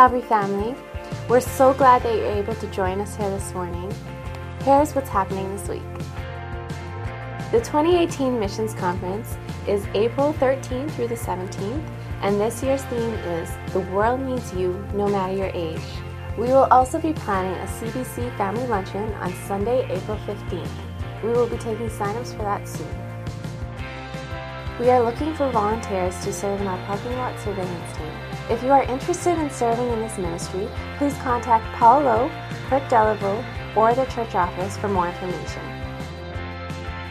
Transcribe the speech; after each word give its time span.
Calvary 0.00 0.22
family. 0.22 0.74
We're 1.28 1.40
so 1.40 1.74
glad 1.74 2.02
that 2.04 2.16
you're 2.16 2.32
able 2.32 2.54
to 2.54 2.66
join 2.68 3.02
us 3.02 3.16
here 3.16 3.28
this 3.28 3.52
morning. 3.52 3.92
Here's 4.62 4.94
what's 4.94 5.10
happening 5.10 5.54
this 5.54 5.68
week. 5.68 5.82
The 7.52 7.58
2018 7.58 8.40
Missions 8.40 8.72
Conference 8.72 9.36
is 9.68 9.86
April 9.92 10.32
13th 10.32 10.90
through 10.92 11.08
the 11.08 11.16
17th, 11.16 11.86
and 12.22 12.40
this 12.40 12.62
year's 12.62 12.82
theme 12.84 13.12
is 13.12 13.50
The 13.74 13.80
World 13.92 14.20
Needs 14.22 14.54
You 14.54 14.82
No 14.94 15.06
Matter 15.06 15.34
Your 15.34 15.50
Age. 15.52 15.84
We 16.38 16.46
will 16.46 16.68
also 16.70 16.98
be 16.98 17.12
planning 17.12 17.52
a 17.60 17.66
CBC 17.66 18.34
family 18.38 18.66
luncheon 18.68 19.12
on 19.16 19.34
Sunday, 19.46 19.86
April 19.90 20.16
15th. 20.26 21.22
We 21.22 21.28
will 21.28 21.46
be 21.46 21.58
taking 21.58 21.90
signups 21.90 22.34
for 22.34 22.44
that 22.44 22.66
soon. 22.66 23.09
We 24.80 24.88
are 24.88 25.04
looking 25.04 25.34
for 25.34 25.50
volunteers 25.50 26.18
to 26.24 26.32
serve 26.32 26.58
in 26.58 26.66
our 26.66 26.86
parking 26.86 27.14
lot 27.18 27.38
surveillance 27.40 27.98
team. 27.98 28.10
If 28.48 28.62
you 28.62 28.70
are 28.70 28.82
interested 28.84 29.38
in 29.38 29.50
serving 29.50 29.86
in 29.90 30.00
this 30.00 30.16
ministry, 30.16 30.66
please 30.96 31.12
contact 31.18 31.66
Paul 31.76 32.00
Lowe, 32.04 32.30
Kirk 32.70 32.82
Delaveau, 32.84 33.44
or 33.76 33.92
the 33.92 34.06
church 34.06 34.34
office 34.34 34.78
for 34.78 34.88
more 34.88 35.08
information. 35.08 35.60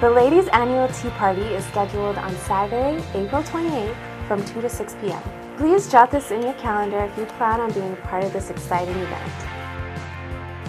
The 0.00 0.08
ladies' 0.08 0.48
annual 0.48 0.88
tea 0.88 1.10
party 1.10 1.42
is 1.42 1.62
scheduled 1.66 2.16
on 2.16 2.34
Saturday, 2.36 3.04
April 3.12 3.42
28th 3.42 3.94
from 4.26 4.42
2 4.42 4.62
to 4.62 4.68
6 4.70 4.96
p.m. 5.02 5.22
Please 5.58 5.86
jot 5.92 6.10
this 6.10 6.30
in 6.30 6.40
your 6.40 6.54
calendar 6.54 7.00
if 7.00 7.18
you 7.18 7.26
plan 7.26 7.60
on 7.60 7.70
being 7.72 7.94
part 7.96 8.24
of 8.24 8.32
this 8.32 8.48
exciting 8.48 8.96
event. 8.96 9.49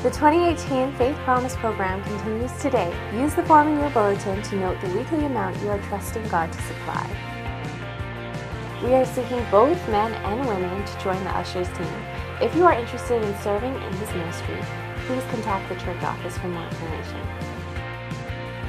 The 0.04 0.10
2018 0.10 0.94
Faith 0.94 1.16
Promise 1.18 1.56
program 1.58 2.04
continues 2.04 2.52
today. 2.60 2.92
Use 3.14 3.36
the 3.36 3.44
form 3.44 3.68
in 3.68 3.78
your 3.78 3.92
bulletin 3.92 4.42
to 4.42 4.56
note 4.56 4.82
the 4.82 4.90
weekly 4.98 5.24
amount 5.26 5.62
you 5.62 5.70
are 5.70 5.78
trusting 5.90 6.28
God 6.30 6.52
to 6.52 6.62
supply. 6.64 7.08
We 8.84 8.96
are 8.96 9.06
seeking 9.06 9.46
both 9.52 9.78
men 9.90 10.12
and 10.12 10.48
women 10.48 10.84
to 10.84 11.00
join 11.04 11.24
the 11.24 11.30
ushers 11.38 11.68
team. 11.78 11.94
If 12.42 12.56
you 12.56 12.66
are 12.66 12.74
interested 12.74 13.22
in 13.22 13.42
serving 13.44 13.76
in 13.76 13.92
this 14.00 14.12
ministry, 14.16 14.58
please 15.06 15.24
contact 15.30 15.70
the 15.70 15.76
church 15.76 16.02
office 16.02 16.36
for 16.36 16.48
more 16.48 16.68
information. 16.68 17.22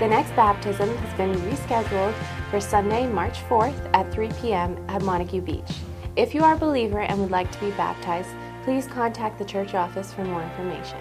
The 0.01 0.09
next 0.09 0.37
baptism 0.37 0.95
has 0.95 1.17
been 1.17 1.33
rescheduled 1.51 2.15
for 2.51 2.61
Sunday, 2.61 3.07
March 3.07 3.39
4th 3.45 3.89
at 3.95 4.13
3 4.13 4.29
p.m. 4.43 4.77
at 4.89 5.01
Montague 5.01 5.41
Beach. 5.41 5.79
If 6.15 6.35
you 6.35 6.45
are 6.45 6.57
a 6.57 6.59
believer 6.59 7.01
and 7.01 7.19
would 7.21 7.31
like 7.31 7.51
to 7.53 7.61
be 7.61 7.71
baptized, 7.71 8.29
please 8.65 8.87
contact 8.87 9.39
the 9.39 9.45
church 9.45 9.75
office 9.75 10.13
for 10.13 10.25
more 10.25 10.43
information. 10.43 10.99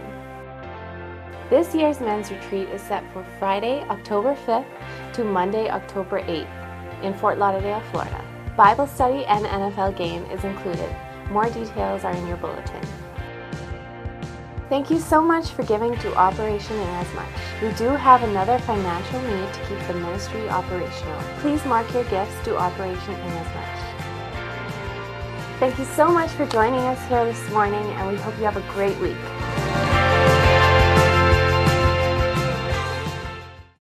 This 1.50 1.76
year's 1.76 2.00
men's 2.00 2.31
retreat 2.31 2.70
is 2.70 2.81
set 2.81 3.04
for 3.12 3.26
Friday, 3.38 3.81
October 3.90 4.36
5th 4.36 4.66
to 5.14 5.23
Monday, 5.23 5.70
October 5.70 6.22
8th 6.22 7.04
in 7.04 7.14
Fort 7.14 7.38
Lauderdale, 7.38 7.82
Florida. 7.92 8.23
Bible 8.56 8.88
study 8.88 9.26
and 9.26 9.45
NFL 9.45 9.98
game 9.98 10.23
is 10.26 10.44
included. 10.44 10.89
More 11.30 11.50
details 11.50 12.04
are 12.04 12.14
in 12.14 12.28
your 12.28 12.38
bulletin. 12.38 12.82
Thank 14.70 14.89
you 14.89 15.00
so 15.00 15.22
much 15.22 15.50
for 15.50 15.64
giving 15.64 15.98
to 15.98 16.16
Operation 16.16 16.78
Inasmuch. 16.78 17.26
We 17.62 17.73
do 17.73 17.89
have 17.89 18.23
another 18.23 18.58
financial 18.59 19.22
need 19.22 19.54
to 19.54 19.59
keep 19.67 19.88
the 19.88 19.94
ministry 19.95 20.48
operational. 20.48 21.22
Please 21.39 21.66
mark 21.66 21.94
your 21.94 22.06
gifts 22.06 22.42
to 22.45 22.58
Operation 22.58 23.14
Inasmuch. 23.14 23.91
Thank 25.62 25.78
you 25.78 25.86
so 25.86 26.12
much 26.12 26.31
for 26.31 26.48
joining 26.48 26.80
us 26.80 27.08
here 27.08 27.23
this 27.23 27.52
morning, 27.52 27.84
and 27.84 28.08
we 28.09 28.16
hope 28.16 28.36
you 28.40 28.45
have 28.45 28.58
a 28.58 28.73
great 28.73 28.98
week. 28.98 29.16